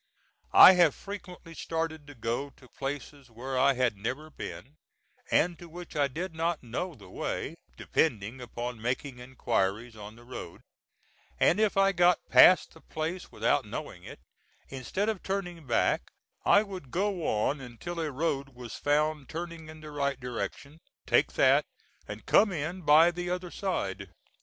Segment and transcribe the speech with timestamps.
[0.55, 4.77] I have frequently started to go to places where I had never been
[5.29, 10.23] and to which I did not know the way, depending upon making inquiries on the
[10.23, 10.61] road,
[11.39, 14.19] and if I got past the place without knowing it,
[14.69, 16.09] instead of turning back,
[16.47, 21.33] I would go on until a road was found turning in the right direction, take
[21.33, 21.67] that,
[22.07, 24.09] and come in by the other side.